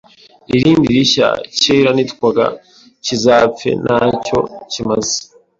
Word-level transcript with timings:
irindi 0.55 0.87
rishya 0.95 1.27
cyera 1.59 1.89
nitwaga 1.93 2.45
kizapfe 3.05 3.69
ntacyo 3.83 4.39
kimaze 4.71 5.17